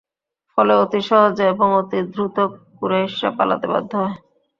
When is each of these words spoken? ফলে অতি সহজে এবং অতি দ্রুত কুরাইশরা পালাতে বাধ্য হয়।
ফলে 0.53 0.73
অতি 0.83 0.99
সহজে 1.07 1.45
এবং 1.53 1.67
অতি 1.79 1.99
দ্রুত 2.13 2.37
কুরাইশরা 2.77 3.29
পালাতে 3.37 3.67
বাধ্য 3.73 3.91
হয়। 4.01 4.15